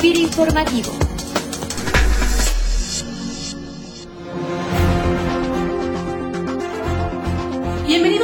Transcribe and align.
FIRA 0.00 0.20
Informativo. 0.20 1.15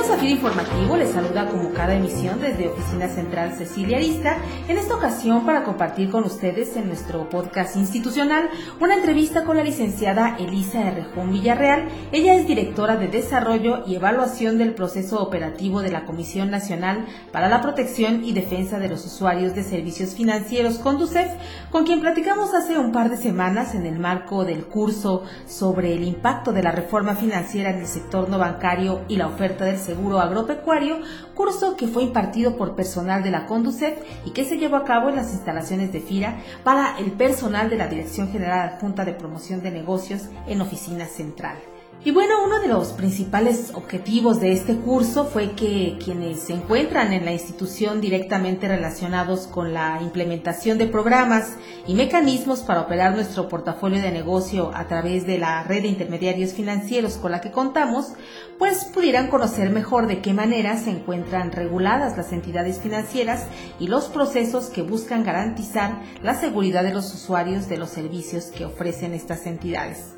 A 0.03 0.17
FIRA 0.17 0.33
Informativo, 0.33 0.97
les 0.97 1.11
saluda 1.11 1.49
como 1.49 1.73
cada 1.73 1.95
emisión 1.95 2.41
desde 2.41 2.69
Oficina 2.69 3.09
Central 3.09 3.55
Cecilia 3.55 3.99
Arista, 3.99 4.37
en 4.67 4.77
esta 4.77 4.97
ocasión 4.97 5.47
para 5.47 5.63
compartir 5.63 6.11
con 6.11 6.25
ustedes 6.25 6.77
en 6.77 6.89
nuestro 6.89 7.31
podcast 7.31 7.77
institucional 7.77 8.51
una 8.81 8.97
entrevista 8.97 9.45
con 9.45 9.57
la 9.57 9.63
licenciada 9.63 10.37
Elisa 10.39 10.89
Errejón 10.89 11.31
Villarreal. 11.31 11.87
Ella 12.11 12.35
es 12.35 12.49
directora 12.49 12.97
de 12.97 13.07
Desarrollo 13.07 13.85
y 13.87 13.95
Evaluación 13.95 14.59
del 14.59 14.75
Proceso 14.75 15.23
Operativo 15.23 15.83
de 15.83 15.93
la 15.93 16.05
Comisión 16.05 16.51
Nacional 16.51 17.07
para 17.31 17.49
la 17.49 17.63
Protección 17.63 18.25
y 18.25 18.33
Defensa 18.33 18.81
de 18.81 18.89
los 18.89 19.07
Usuarios 19.07 19.55
de 19.55 19.63
Servicios 19.63 20.15
Financieros, 20.15 20.79
CONDUCEF, 20.79 21.31
con 21.71 21.85
quien 21.85 22.01
platicamos 22.01 22.53
hace 22.55 22.77
un 22.77 22.91
par 22.91 23.09
de 23.09 23.17
semanas 23.17 23.77
en 23.77 23.87
el 23.87 24.01
marco 24.01 24.45
del 24.45 24.65
curso 24.65 25.23
sobre 25.47 25.95
el 25.95 26.03
impacto 26.03 26.53
de 26.53 26.65
la 26.65 26.73
reforma 26.73 27.15
financiera 27.15 27.71
en 27.71 27.79
el 27.79 27.87
sector 27.87 28.29
no 28.29 28.39
bancario 28.39 29.03
y 29.09 29.17
la 29.17 29.29
oferta 29.29 29.65
del 29.65 29.79
seguro 29.93 30.21
agropecuario, 30.21 31.01
curso 31.35 31.77
que 31.77 31.87
fue 31.87 32.03
impartido 32.03 32.57
por 32.57 32.75
personal 32.75 33.23
de 33.23 33.31
la 33.31 33.47
Conducef 33.47 33.99
y 34.25 34.31
que 34.31 34.47
se 34.47 34.57
llevó 34.57 34.77
a 34.77 34.85
cabo 34.85 35.11
en 35.11 35.17
las 35.17 35.33
instalaciones 35.33 35.93
de 35.93 36.01
FIRA 36.01 36.39
para 36.65 36.99
el 36.99 37.13
personal 37.13 37.69
de 37.69 37.77
la 37.77 37.89
Dirección 37.89 38.33
General 38.33 38.71
Adjunta 38.71 39.05
de 39.05 39.13
Promoción 39.13 39.63
de 39.63 39.71
Negocios 39.71 40.23
en 40.47 40.63
Oficina 40.63 41.05
Central. 41.07 41.59
Y 42.05 42.11
bueno, 42.11 42.43
uno 42.45 42.59
de 42.59 42.67
los 42.67 42.89
principales 42.89 43.71
objetivos 43.75 44.41
de 44.41 44.51
este 44.51 44.75
curso 44.75 45.25
fue 45.25 45.53
que 45.53 45.97
quienes 46.03 46.41
se 46.41 46.53
encuentran 46.53 47.13
en 47.13 47.25
la 47.25 47.31
institución 47.31 48.01
directamente 48.01 48.67
relacionados 48.67 49.47
con 49.47 49.73
la 49.73 50.01
implementación 50.03 50.79
de 50.79 50.89
programas 50.89 51.53
y 51.87 51.95
mecanismos 51.95 52.63
para 52.63 52.81
operar 52.81 53.15
nuestro 53.15 53.49
portafolio 53.49 54.03
de 54.03 54.11
negocio 54.11 54.73
a 54.75 54.89
través 54.89 55.29
de 55.29 55.39
la 55.39 55.63
red 55.63 55.83
de 55.83 55.89
intermediarios 55.89 56.55
financieros 56.55 57.19
con 57.19 57.31
la 57.31 57.41
que 57.41 57.53
contamos, 57.53 58.15
pues 58.59 58.85
pudieran 58.87 59.29
conocer 59.29 59.71
mejor 59.71 60.09
de 60.09 60.21
qué 60.21 60.33
manera 60.33 60.79
se 60.79 60.91
encuentran 60.91 61.53
reguladas 61.53 62.17
las 62.17 62.33
entidades 62.33 62.81
financieras 62.81 63.47
y 63.79 63.87
los 63.87 64.07
procesos 64.07 64.71
que 64.71 64.83
buscan 64.83 65.23
garantizar 65.23 66.01
la 66.21 66.35
seguridad 66.35 66.83
de 66.83 66.95
los 66.95 67.15
usuarios 67.15 67.69
de 67.69 67.77
los 67.77 67.91
servicios 67.91 68.47
que 68.47 68.65
ofrecen 68.65 69.15
estas 69.15 69.47
entidades. 69.47 70.17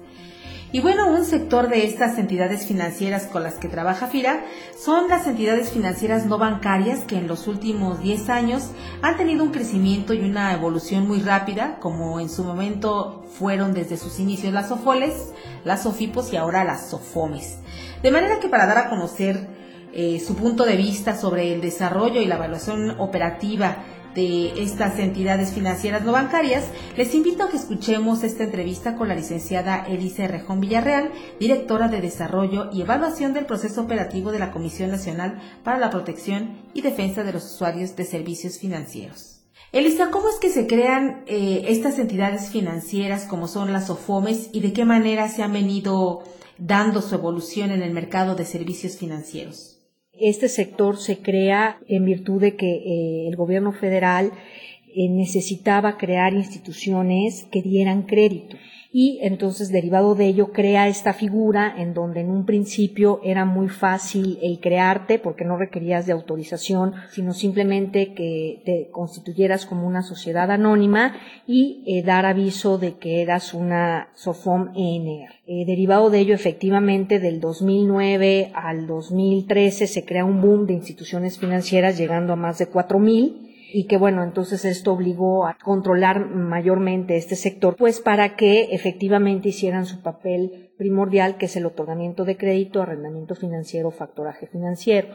Y 0.73 0.81
bueno, 0.81 1.09
un 1.09 1.25
sector 1.25 1.69
de 1.69 1.84
estas 1.84 2.19
entidades 2.19 2.67
financieras 2.67 3.27
con 3.27 3.43
las 3.43 3.55
que 3.55 3.69
trabaja 3.69 4.09
FIRA 4.09 4.45
son 4.77 5.09
las 5.09 5.27
entidades 5.27 5.71
financieras 5.71 6.27
no 6.27 6.39
bancarias 6.39 7.01
que 7.01 7.17
en 7.17 7.29
los 7.29 7.47
últimos 7.47 8.01
10 8.01 8.29
años 8.29 8.71
han 9.01 9.17
tenido 9.17 9.45
un 9.45 9.53
crecimiento 9.53 10.15
y 10.15 10.21
una 10.21 10.53
evolución 10.53 11.06
muy 11.06 11.21
rápida, 11.21 11.79
como 11.81 12.19
en 12.19 12.29
su 12.29 12.43
momento 12.43 13.25
fueron 13.39 13.73
desde 13.73 13.97
sus 13.97 14.19
inicios 14.19 14.53
las 14.53 14.69
SOFOLES, 14.69 15.33
las 15.65 15.83
SOFIPOS 15.84 16.33
y 16.33 16.37
ahora 16.37 16.65
las 16.65 16.89
SOFOMES. 16.91 17.59
De 18.03 18.11
manera 18.11 18.41
que 18.41 18.49
para 18.49 18.67
dar 18.67 18.78
a 18.78 18.91
conocer 18.91 19.49
eh, 19.93 20.19
su 20.19 20.34
punto 20.34 20.65
de 20.65 20.75
vista 20.75 21.17
sobre 21.17 21.55
el 21.55 21.61
desarrollo 21.61 22.21
y 22.21 22.27
la 22.27 22.34
evaluación 22.34 22.99
operativa 22.99 23.77
de 24.15 24.62
estas 24.62 24.98
entidades 24.98 25.53
financieras 25.53 26.05
no 26.05 26.12
bancarias, 26.12 26.65
les 26.97 27.15
invito 27.15 27.45
a 27.45 27.51
que 27.51 27.57
escuchemos 27.57 28.23
esta 28.23 28.45
entrevista 28.45 28.97
con 28.97 29.09
la 29.09 29.15
licenciada 29.15 29.84
Elisa 29.89 30.27
Rejón 30.27 30.61
Villarreal, 30.61 31.11
directora 31.41 31.89
de 31.89 32.01
Desarrollo 32.01 32.71
y 32.73 32.83
Evaluación 32.83 33.34
del 33.34 33.47
Proceso 33.47 33.83
Operativo 33.83 34.33
de 34.33 34.39
la 34.39 34.53
Comisión 34.53 34.91
Nacional 34.91 35.41
para 35.62 35.79
la 35.79 35.91
Protección 35.91 36.59
y 36.75 36.83
Defensa 36.83 37.25
de 37.25 37.33
los 37.33 37.45
Usuarios 37.45 37.97
de 37.97 38.05
Servicios 38.05 38.59
Financieros. 38.59 39.41
Elisa, 39.73 40.11
¿cómo 40.11 40.28
es 40.28 40.37
que 40.37 40.51
se 40.51 40.69
crean 40.69 41.25
eh, 41.27 41.65
estas 41.67 41.99
entidades 41.99 42.51
financieras 42.51 43.25
como 43.25 43.49
son 43.49 43.73
las 43.73 43.91
OFOMES 43.91 44.51
y 44.53 44.61
de 44.61 44.73
qué 44.73 44.84
manera 44.84 45.28
se 45.28 45.43
han 45.43 45.53
venido 45.53 46.23
dando 46.59 47.03
su 47.03 47.17
evolución 47.17 47.72
en 47.72 47.83
el 47.83 47.93
mercado 47.93 48.37
de 48.37 48.44
servicios 48.44 48.97
financieros? 48.97 49.74
Este 50.19 50.48
sector 50.48 50.97
se 50.97 51.19
crea 51.19 51.78
en 51.88 52.04
virtud 52.04 52.41
de 52.41 52.54
que 52.54 52.72
eh, 52.72 53.28
el 53.28 53.36
gobierno 53.36 53.72
federal 53.72 54.32
necesitaba 54.97 55.97
crear 55.97 56.34
instituciones 56.34 57.47
que 57.50 57.62
dieran 57.62 58.03
crédito 58.03 58.56
y 58.97 59.19
entonces 59.22 59.72
derivado 59.72 60.15
de 60.15 60.27
ello 60.27 60.53
crea 60.53 60.87
esta 60.87 61.12
figura 61.12 61.75
en 61.77 61.94
donde 61.94 62.21
en 62.21 62.31
un 62.31 62.47
principio 62.47 63.21
era 63.25 63.44
muy 63.44 63.69
fácil 63.69 64.38
el 64.41 64.60
crearte 64.60 65.19
porque 65.19 65.44
no 65.44 65.56
requerías 65.56 66.06
de 66.06 66.12
autorización, 66.12 66.94
sino 67.10 67.32
simplemente 67.32 68.15
que 68.15 68.62
te 68.65 68.91
constituyeras 68.93 69.66
como 69.66 69.84
una 69.84 70.03
sociedad 70.03 70.49
anónima 70.49 71.16
y 71.44 71.82
eh, 71.88 72.05
dar 72.05 72.25
aviso 72.25 72.78
de 72.78 72.94
que 72.94 73.21
eras 73.21 73.53
una 73.53 74.11
SOFOM 74.15 74.69
ENR. 74.76 75.41
Eh, 75.49 75.65
derivado 75.66 76.09
de 76.09 76.21
ello, 76.21 76.34
efectivamente, 76.37 77.19
del 77.19 77.41
2009 77.41 78.53
al 78.55 78.87
2013 78.87 79.88
se 79.88 80.05
crea 80.05 80.25
un 80.25 80.41
boom 80.41 80.69
de 80.69 80.75
instituciones 80.75 81.41
financieras 81.41 81.99
llegando 81.99 82.32
a 82.32 82.37
más 82.37 82.59
de 82.59 82.71
4.000 82.71 83.53
y 83.77 83.87
que 83.87 83.97
bueno, 83.97 84.23
entonces 84.23 84.65
esto 84.65 84.93
obligó 84.93 85.47
a 85.47 85.59
controlar 85.61 86.27
mayormente 86.31 87.17
este 87.17 87.35
sector, 87.35 87.75
pues 87.75 87.99
para 87.99 88.37
que 88.37 88.69
efectivamente 88.71 89.49
hicieran 89.49 89.85
su 89.85 90.01
papel 90.01 90.71
primordial, 90.79 91.39
que 91.39 91.47
es 91.47 91.57
el 91.57 91.67
otorgamiento 91.67 92.25
de 92.25 92.37
crédito, 92.37 92.81
arrendamiento 92.81 93.35
financiero, 93.35 93.91
factoraje 93.91 94.47
financiero. 94.47 95.09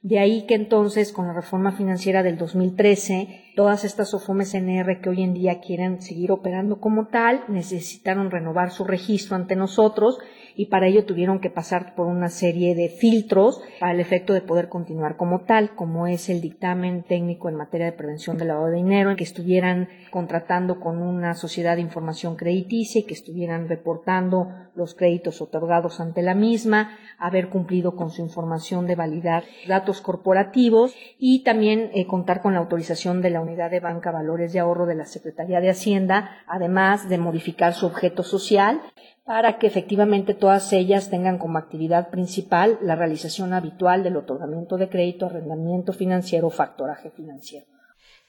De 0.00 0.18
ahí 0.18 0.46
que 0.46 0.54
entonces, 0.54 1.12
con 1.12 1.26
la 1.26 1.34
reforma 1.34 1.72
financiera 1.72 2.22
del 2.22 2.38
2013, 2.38 3.52
todas 3.54 3.84
estas 3.84 4.14
OFOMES 4.14 4.54
NR 4.54 4.98
que 5.02 5.10
hoy 5.10 5.22
en 5.22 5.34
día 5.34 5.60
quieren 5.60 6.00
seguir 6.00 6.32
operando 6.32 6.80
como 6.80 7.08
tal, 7.08 7.44
necesitaron 7.48 8.30
renovar 8.30 8.70
su 8.70 8.84
registro 8.84 9.36
ante 9.36 9.56
nosotros 9.56 10.18
y 10.56 10.66
para 10.66 10.86
ello 10.86 11.04
tuvieron 11.04 11.38
que 11.38 11.50
pasar 11.50 11.94
por 11.94 12.06
una 12.06 12.28
serie 12.28 12.74
de 12.74 12.88
filtros 12.88 13.60
el 13.80 14.00
efecto 14.00 14.32
de 14.32 14.40
poder 14.40 14.68
continuar 14.68 15.16
como 15.16 15.42
tal, 15.42 15.74
como 15.74 16.06
es 16.06 16.28
el 16.28 16.40
dictamen 16.40 17.02
técnico 17.02 17.48
en 17.48 17.54
materia 17.54 17.86
de 17.86 17.92
prevención 17.92 18.38
del 18.38 18.48
lavado 18.48 18.68
de 18.68 18.76
dinero, 18.76 19.10
en 19.10 19.16
que 19.16 19.24
estuvieran 19.24 19.88
contratando 20.10 20.80
con 20.80 21.02
una 21.02 21.34
sociedad 21.34 21.76
de 21.76 21.82
información 21.82 22.36
crediticia 22.36 23.00
y 23.00 23.04
que 23.04 23.14
estuvieran 23.14 23.68
reportando 23.68 24.48
los 24.74 24.94
créditos 24.94 25.40
otorgados 25.40 26.00
ante 26.00 26.22
la 26.22 26.34
misma, 26.34 26.98
haber 27.18 27.48
cumplido 27.48 27.96
con 27.96 28.10
su 28.10 28.22
información 28.22 28.86
de 28.86 28.94
validar 28.94 29.44
datos 29.68 30.00
corporativos 30.00 30.94
y 31.18 31.44
también 31.44 31.90
eh, 31.94 32.06
contar 32.06 32.40
con 32.42 32.54
la 32.54 32.60
autorización 32.60 33.22
de 33.22 33.30
la 33.30 33.40
Unidad 33.40 33.70
de 33.70 33.80
Banca 33.80 34.10
Valores 34.10 34.52
de 34.52 34.60
Ahorro 34.60 34.86
de 34.86 34.94
la 34.94 35.06
Secretaría 35.06 35.60
de 35.60 35.70
Hacienda, 35.70 36.30
además 36.46 37.08
de 37.08 37.18
modificar 37.18 37.74
su 37.74 37.86
objeto 37.86 38.22
social 38.22 38.80
para 39.26 39.58
que 39.58 39.66
efectivamente 39.66 40.34
todas 40.34 40.72
ellas 40.72 41.10
tengan 41.10 41.38
como 41.38 41.58
actividad 41.58 42.10
principal 42.10 42.78
la 42.80 42.94
realización 42.94 43.52
habitual 43.52 44.04
del 44.04 44.16
otorgamiento 44.16 44.76
de 44.76 44.88
crédito, 44.88 45.26
arrendamiento 45.26 45.92
financiero 45.92 46.46
o 46.46 46.50
factoraje 46.50 47.10
financiero. 47.10 47.66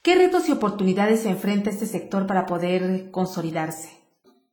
¿Qué 0.02 0.16
retos 0.16 0.48
y 0.48 0.52
oportunidades 0.52 1.20
se 1.20 1.30
enfrenta 1.30 1.70
este 1.70 1.86
sector 1.86 2.26
para 2.26 2.46
poder 2.46 3.10
consolidarse? 3.12 3.90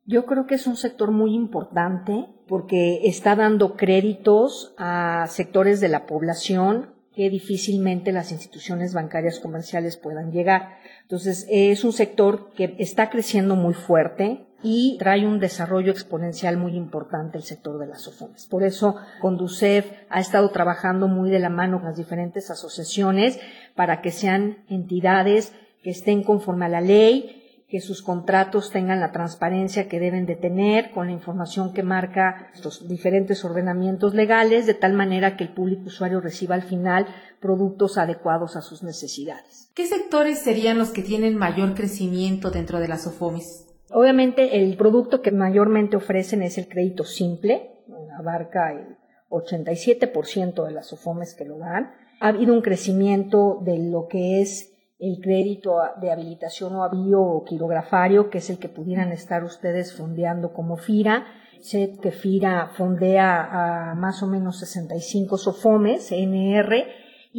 Yo 0.04 0.24
creo 0.24 0.46
que 0.46 0.54
es 0.54 0.68
un 0.68 0.76
sector 0.76 1.10
muy 1.10 1.34
importante 1.34 2.28
porque 2.46 3.00
está 3.08 3.34
dando 3.34 3.74
créditos 3.74 4.72
a 4.78 5.26
sectores 5.28 5.80
de 5.80 5.88
la 5.88 6.06
población 6.06 6.94
que 7.12 7.28
difícilmente 7.28 8.12
las 8.12 8.30
instituciones 8.30 8.92
bancarias 8.94 9.40
comerciales 9.40 9.96
puedan 9.96 10.30
llegar. 10.30 10.76
Entonces, 11.02 11.46
es 11.50 11.82
un 11.82 11.92
sector 11.92 12.52
que 12.52 12.76
está 12.78 13.10
creciendo 13.10 13.56
muy 13.56 13.74
fuerte, 13.74 14.46
y 14.68 14.96
trae 14.98 15.24
un 15.24 15.38
desarrollo 15.38 15.92
exponencial 15.92 16.56
muy 16.56 16.74
importante 16.74 17.38
el 17.38 17.44
sector 17.44 17.78
de 17.78 17.86
las 17.86 18.08
OFOMES. 18.08 18.46
Por 18.46 18.64
eso, 18.64 18.96
Conducef 19.20 19.86
ha 20.10 20.18
estado 20.18 20.50
trabajando 20.50 21.06
muy 21.06 21.30
de 21.30 21.38
la 21.38 21.50
mano 21.50 21.78
con 21.78 21.86
las 21.86 21.96
diferentes 21.96 22.50
asociaciones 22.50 23.38
para 23.76 24.02
que 24.02 24.10
sean 24.10 24.64
entidades 24.68 25.52
que 25.84 25.90
estén 25.90 26.24
conforme 26.24 26.64
a 26.64 26.68
la 26.68 26.80
ley, 26.80 27.62
que 27.68 27.80
sus 27.80 28.02
contratos 28.02 28.72
tengan 28.72 28.98
la 28.98 29.12
transparencia 29.12 29.86
que 29.86 30.00
deben 30.00 30.26
de 30.26 30.34
tener 30.34 30.90
con 30.90 31.06
la 31.06 31.12
información 31.12 31.72
que 31.72 31.84
marca 31.84 32.50
estos 32.52 32.88
diferentes 32.88 33.44
ordenamientos 33.44 34.14
legales, 34.14 34.66
de 34.66 34.74
tal 34.74 34.94
manera 34.94 35.36
que 35.36 35.44
el 35.44 35.54
público 35.54 35.84
usuario 35.86 36.20
reciba 36.20 36.56
al 36.56 36.62
final 36.62 37.06
productos 37.40 37.98
adecuados 37.98 38.56
a 38.56 38.62
sus 38.62 38.82
necesidades. 38.82 39.70
¿Qué 39.74 39.86
sectores 39.86 40.40
serían 40.40 40.76
los 40.76 40.90
que 40.90 41.02
tienen 41.02 41.36
mayor 41.36 41.74
crecimiento 41.74 42.50
dentro 42.50 42.80
de 42.80 42.88
las 42.88 43.06
OFOMES? 43.06 43.65
Obviamente 43.90 44.62
el 44.62 44.76
producto 44.76 45.22
que 45.22 45.30
mayormente 45.30 45.96
ofrecen 45.96 46.42
es 46.42 46.58
el 46.58 46.68
crédito 46.68 47.04
simple, 47.04 47.70
abarca 48.18 48.72
el 48.72 48.96
87% 49.30 50.64
de 50.64 50.72
las 50.72 50.92
OFOMES 50.92 51.34
que 51.34 51.44
lo 51.44 51.58
dan. 51.58 51.92
Ha 52.20 52.28
habido 52.28 52.54
un 52.54 52.62
crecimiento 52.62 53.60
de 53.62 53.78
lo 53.78 54.06
que 54.08 54.40
es 54.40 54.72
el 54.98 55.20
crédito 55.20 55.76
de 56.00 56.10
habilitación 56.10 56.74
o 56.74 56.82
avío 56.82 57.20
o 57.20 57.44
quirografario, 57.44 58.30
que 58.30 58.38
es 58.38 58.48
el 58.50 58.58
que 58.58 58.68
pudieran 58.68 59.12
estar 59.12 59.44
ustedes 59.44 59.94
fondeando 59.94 60.52
como 60.52 60.76
FIRA. 60.76 61.26
Sé 61.60 61.98
que 62.00 62.12
FIRA 62.12 62.70
fondea 62.76 63.90
a 63.90 63.94
más 63.94 64.22
o 64.22 64.26
menos 64.26 64.58
65 64.58 65.36
SOFOMES, 65.36 66.12
NR, 66.12 66.86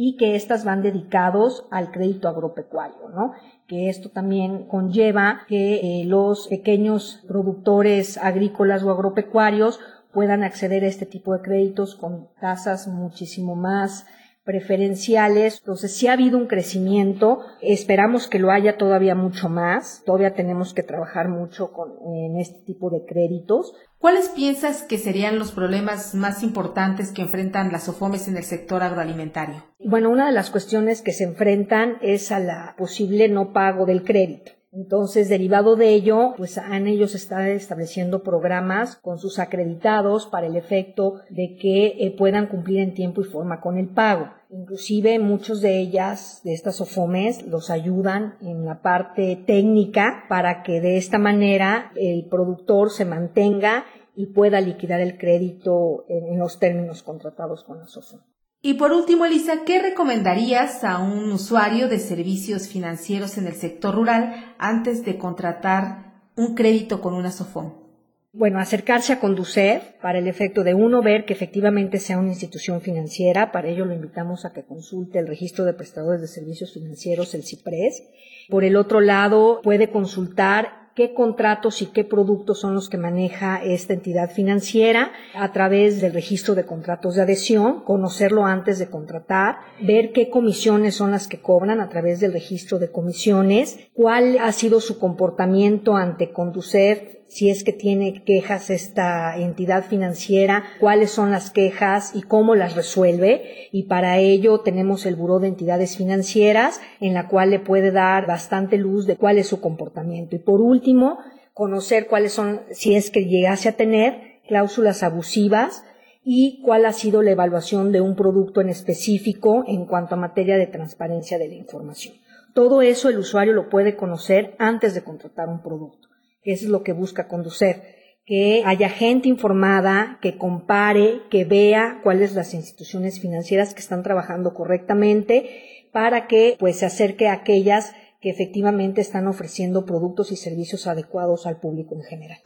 y 0.00 0.16
que 0.16 0.36
éstas 0.36 0.64
van 0.64 0.80
dedicados 0.80 1.66
al 1.72 1.90
crédito 1.90 2.28
agropecuario, 2.28 3.08
¿no? 3.12 3.32
que 3.66 3.88
esto 3.88 4.10
también 4.10 4.68
conlleva 4.68 5.40
que 5.48 6.02
eh, 6.02 6.04
los 6.04 6.46
pequeños 6.46 7.24
productores 7.26 8.16
agrícolas 8.16 8.84
o 8.84 8.92
agropecuarios 8.92 9.80
puedan 10.12 10.44
acceder 10.44 10.84
a 10.84 10.86
este 10.86 11.04
tipo 11.04 11.32
de 11.34 11.42
créditos 11.42 11.96
con 11.96 12.28
tasas 12.40 12.86
muchísimo 12.86 13.56
más 13.56 14.06
preferenciales. 14.48 15.58
Entonces, 15.58 15.94
sí 15.94 16.06
ha 16.06 16.14
habido 16.14 16.38
un 16.38 16.46
crecimiento. 16.46 17.40
Esperamos 17.60 18.28
que 18.28 18.38
lo 18.38 18.50
haya 18.50 18.78
todavía 18.78 19.14
mucho 19.14 19.50
más. 19.50 20.02
Todavía 20.06 20.32
tenemos 20.32 20.72
que 20.72 20.82
trabajar 20.82 21.28
mucho 21.28 21.70
con, 21.70 21.90
en 22.14 22.40
este 22.40 22.60
tipo 22.64 22.88
de 22.88 23.04
créditos. 23.04 23.74
¿Cuáles 23.98 24.30
piensas 24.30 24.84
que 24.84 24.96
serían 24.96 25.38
los 25.38 25.52
problemas 25.52 26.14
más 26.14 26.42
importantes 26.42 27.12
que 27.12 27.20
enfrentan 27.20 27.72
las 27.72 27.90
OFOMES 27.90 28.28
en 28.28 28.38
el 28.38 28.44
sector 28.44 28.82
agroalimentario? 28.82 29.66
Bueno, 29.84 30.08
una 30.08 30.24
de 30.24 30.32
las 30.32 30.48
cuestiones 30.48 31.02
que 31.02 31.12
se 31.12 31.24
enfrentan 31.24 31.98
es 32.00 32.32
a 32.32 32.40
la 32.40 32.74
posible 32.78 33.28
no 33.28 33.52
pago 33.52 33.84
del 33.84 34.02
crédito. 34.02 34.52
Entonces, 34.70 35.28
derivado 35.28 35.76
de 35.76 35.88
ello, 35.94 36.34
pues 36.36 36.58
han 36.58 36.86
ellos 36.86 37.14
están 37.14 37.46
estableciendo 37.48 38.22
programas 38.22 38.96
con 38.96 39.18
sus 39.18 39.38
acreditados 39.38 40.26
para 40.26 40.46
el 40.46 40.56
efecto 40.56 41.20
de 41.30 41.56
que 41.56 41.86
eh, 41.98 42.14
puedan 42.16 42.48
cumplir 42.48 42.80
en 42.80 42.94
tiempo 42.94 43.22
y 43.22 43.24
forma 43.24 43.60
con 43.60 43.78
el 43.78 43.88
pago. 43.88 44.28
Inclusive 44.50 45.18
muchos 45.18 45.60
de 45.60 45.78
ellas, 45.78 46.40
de 46.44 46.52
estas 46.52 46.80
OFOMES, 46.80 47.46
los 47.46 47.70
ayudan 47.70 48.36
en 48.40 48.64
la 48.64 48.82
parte 48.82 49.42
técnica 49.46 50.24
para 50.28 50.62
que 50.62 50.80
de 50.80 50.96
esta 50.96 51.18
manera 51.18 51.92
el 51.96 52.26
productor 52.26 52.90
se 52.90 53.04
mantenga 53.04 53.84
y 54.14 54.26
pueda 54.26 54.60
liquidar 54.60 55.00
el 55.00 55.16
crédito 55.16 56.04
en, 56.08 56.38
los 56.38 56.58
términos 56.58 57.02
contratados 57.02 57.64
con 57.64 57.78
las 57.78 57.96
OFOMES. 57.96 58.37
Y 58.60 58.74
por 58.74 58.92
último, 58.92 59.24
Elisa, 59.24 59.64
¿qué 59.64 59.80
recomendarías 59.80 60.82
a 60.82 60.98
un 60.98 61.30
usuario 61.30 61.88
de 61.88 62.00
servicios 62.00 62.66
financieros 62.66 63.38
en 63.38 63.46
el 63.46 63.54
sector 63.54 63.94
rural 63.94 64.54
antes 64.58 65.04
de 65.04 65.16
contratar 65.16 66.22
un 66.34 66.56
crédito 66.56 67.00
con 67.00 67.14
una 67.14 67.30
SOFOM? 67.30 67.88
Bueno, 68.32 68.58
acercarse 68.58 69.12
a 69.12 69.20
Conducef 69.20 69.82
para 70.02 70.18
el 70.18 70.26
efecto 70.26 70.62
de 70.62 70.74
uno 70.74 71.02
ver 71.02 71.24
que 71.24 71.32
efectivamente 71.32 71.98
sea 71.98 72.18
una 72.18 72.28
institución 72.28 72.80
financiera. 72.80 73.52
Para 73.52 73.68
ello 73.68 73.84
lo 73.84 73.94
invitamos 73.94 74.44
a 74.44 74.52
que 74.52 74.64
consulte 74.64 75.18
el 75.18 75.28
registro 75.28 75.64
de 75.64 75.72
prestadores 75.72 76.20
de 76.20 76.28
servicios 76.28 76.74
financieros, 76.74 77.34
el 77.34 77.44
CIPRES. 77.44 78.02
Por 78.48 78.64
el 78.64 78.76
otro 78.76 79.00
lado, 79.00 79.60
puede 79.62 79.90
consultar 79.90 80.77
qué 80.98 81.14
contratos 81.14 81.80
y 81.80 81.86
qué 81.86 82.02
productos 82.02 82.58
son 82.58 82.74
los 82.74 82.88
que 82.88 82.98
maneja 82.98 83.62
esta 83.62 83.92
entidad 83.92 84.32
financiera 84.32 85.12
a 85.32 85.52
través 85.52 86.00
del 86.00 86.12
registro 86.12 86.56
de 86.56 86.66
contratos 86.66 87.14
de 87.14 87.22
adhesión, 87.22 87.84
conocerlo 87.84 88.44
antes 88.46 88.80
de 88.80 88.90
contratar, 88.90 89.58
ver 89.80 90.10
qué 90.10 90.28
comisiones 90.28 90.96
son 90.96 91.12
las 91.12 91.28
que 91.28 91.40
cobran 91.40 91.80
a 91.80 91.88
través 91.88 92.18
del 92.18 92.32
registro 92.32 92.80
de 92.80 92.90
comisiones, 92.90 93.78
cuál 93.94 94.38
ha 94.40 94.50
sido 94.50 94.80
su 94.80 94.98
comportamiento 94.98 95.94
ante 95.94 96.32
Conducef 96.32 97.17
si 97.28 97.50
es 97.50 97.62
que 97.62 97.74
tiene 97.74 98.24
quejas 98.24 98.70
esta 98.70 99.36
entidad 99.36 99.84
financiera, 99.84 100.64
cuáles 100.80 101.10
son 101.10 101.30
las 101.30 101.50
quejas 101.50 102.12
y 102.14 102.22
cómo 102.22 102.54
las 102.54 102.74
resuelve. 102.74 103.68
Y 103.70 103.84
para 103.84 104.18
ello 104.18 104.60
tenemos 104.60 105.04
el 105.04 105.14
Buró 105.14 105.38
de 105.38 105.48
Entidades 105.48 105.98
Financieras, 105.98 106.80
en 107.00 107.12
la 107.12 107.28
cual 107.28 107.50
le 107.50 107.60
puede 107.60 107.90
dar 107.90 108.26
bastante 108.26 108.78
luz 108.78 109.06
de 109.06 109.16
cuál 109.16 109.36
es 109.36 109.46
su 109.46 109.60
comportamiento. 109.60 110.36
Y 110.36 110.38
por 110.38 110.62
último, 110.62 111.18
conocer 111.52 112.06
cuáles 112.06 112.32
son, 112.32 112.62
si 112.70 112.94
es 112.94 113.10
que 113.10 113.26
llegase 113.26 113.68
a 113.68 113.76
tener 113.76 114.40
cláusulas 114.48 115.02
abusivas 115.02 115.84
y 116.24 116.62
cuál 116.62 116.86
ha 116.86 116.92
sido 116.92 117.22
la 117.22 117.32
evaluación 117.32 117.92
de 117.92 118.00
un 118.00 118.16
producto 118.16 118.62
en 118.62 118.70
específico 118.70 119.64
en 119.66 119.84
cuanto 119.84 120.14
a 120.14 120.18
materia 120.18 120.56
de 120.56 120.66
transparencia 120.66 121.38
de 121.38 121.48
la 121.48 121.54
información. 121.54 122.14
Todo 122.54 122.80
eso 122.80 123.10
el 123.10 123.18
usuario 123.18 123.52
lo 123.52 123.68
puede 123.68 123.96
conocer 123.96 124.54
antes 124.58 124.94
de 124.94 125.04
contratar 125.04 125.48
un 125.48 125.62
producto 125.62 126.08
eso 126.52 126.64
es 126.64 126.70
lo 126.70 126.82
que 126.82 126.92
busca 126.92 127.28
conducir, 127.28 127.82
que 128.24 128.62
haya 128.64 128.88
gente 128.88 129.28
informada, 129.28 130.18
que 130.20 130.36
compare, 130.36 131.22
que 131.30 131.44
vea 131.44 132.00
cuáles 132.02 132.34
las 132.34 132.54
instituciones 132.54 133.20
financieras 133.20 133.74
que 133.74 133.80
están 133.80 134.02
trabajando 134.02 134.54
correctamente 134.54 135.88
para 135.92 136.26
que 136.26 136.56
pues 136.58 136.78
se 136.78 136.86
acerque 136.86 137.28
a 137.28 137.32
aquellas 137.32 137.92
que 138.20 138.30
efectivamente 138.30 139.00
están 139.00 139.28
ofreciendo 139.28 139.84
productos 139.84 140.32
y 140.32 140.36
servicios 140.36 140.86
adecuados 140.86 141.46
al 141.46 141.58
público 141.58 141.94
en 141.94 142.02
general. 142.02 142.38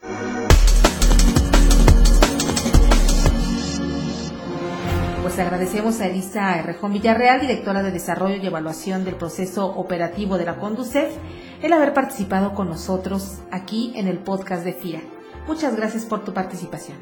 Pues 5.21 5.39
agradecemos 5.39 6.01
a 6.01 6.07
Elisa 6.07 6.61
Rejón 6.61 6.93
Villarreal, 6.93 7.39
directora 7.39 7.81
de 7.81 7.91
Desarrollo 7.91 8.35
y 8.35 8.45
Evaluación 8.45 9.05
del 9.05 9.15
Proceso 9.15 9.65
Operativo 9.67 10.37
de 10.37 10.45
la 10.45 10.57
Conducef, 10.57 11.15
el 11.63 11.71
haber 11.71 11.93
participado 11.93 12.53
con 12.53 12.67
nosotros 12.67 13.39
aquí 13.49 13.93
en 13.95 14.07
el 14.09 14.19
podcast 14.19 14.65
de 14.65 14.73
FIRA. 14.73 14.99
Muchas 15.47 15.77
gracias 15.77 16.03
por 16.03 16.25
tu 16.25 16.33
participación. 16.33 16.97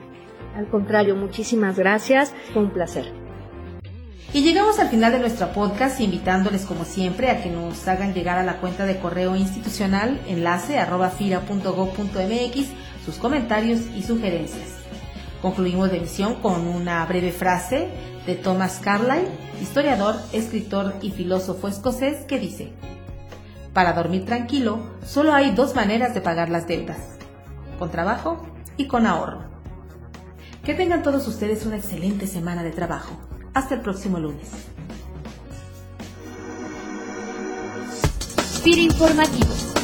Al 0.55 0.67
contrario, 0.69 1.15
muchísimas 1.15 1.77
gracias. 1.77 2.31
Fue 2.53 2.61
un 2.61 2.69
placer. 2.69 3.11
Y 4.33 4.43
llegamos 4.43 4.79
al 4.79 4.89
final 4.89 5.13
de 5.13 5.19
nuestro 5.19 5.51
podcast 5.51 5.99
invitándoles 5.99 6.65
como 6.65 6.85
siempre 6.85 7.31
a 7.31 7.41
que 7.41 7.49
nos 7.49 7.87
hagan 7.87 8.13
llegar 8.13 8.37
a 8.37 8.43
la 8.43 8.57
cuenta 8.61 8.85
de 8.85 8.99
correo 8.99 9.35
institucional 9.35 10.21
enlace 10.27 10.77
arroba 10.77 11.11
sus 13.03 13.15
comentarios 13.17 13.81
y 13.95 14.03
sugerencias. 14.03 14.69
Concluimos 15.41 15.89
la 15.89 15.97
emisión 15.97 16.35
con 16.35 16.67
una 16.67 17.03
breve 17.07 17.31
frase 17.31 17.89
de 18.27 18.35
Thomas 18.35 18.79
Carlyle, 18.79 19.27
historiador, 19.59 20.15
escritor 20.33 20.93
y 21.01 21.09
filósofo 21.09 21.67
escocés, 21.67 22.25
que 22.25 22.37
dice, 22.37 22.71
para 23.73 23.94
dormir 23.94 24.25
tranquilo, 24.25 24.79
solo 25.06 25.33
hay 25.33 25.51
dos 25.51 25.75
maneras 25.75 26.13
de 26.13 26.21
pagar 26.21 26.50
las 26.50 26.68
deudas, 26.68 26.97
con 27.79 27.89
trabajo 27.89 28.45
y 28.77 28.88
con 28.88 29.06
ahorro. 29.06 29.44
Que 30.63 30.73
tengan 30.73 31.03
todos 31.03 31.27
ustedes 31.27 31.65
una 31.65 31.77
excelente 31.77 32.27
semana 32.27 32.63
de 32.63 32.71
trabajo. 32.71 33.18
Hasta 33.53 33.75
el 33.75 33.81
próximo 33.81 34.19
lunes. 34.19 34.50
FIR 38.62 38.77
Informativos 38.77 39.81